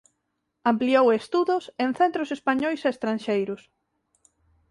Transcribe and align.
Ampliou 0.71 1.05
estudos 1.21 1.63
en 1.83 1.89
centros 1.99 2.29
españois 2.37 2.79
e 2.83 2.91
estranxeiros. 2.93 3.61